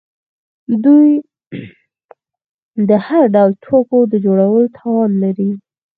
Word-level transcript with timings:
دوی 0.83 1.09
د 2.89 2.91
هر 3.05 3.23
ډول 3.35 3.51
توکو 3.65 3.97
د 4.11 4.13
جوړولو 4.25 4.67
توان 4.79 5.11
لري. 5.23 5.51